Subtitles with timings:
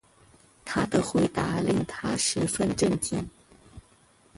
[0.65, 3.29] 他的回答令她十分震惊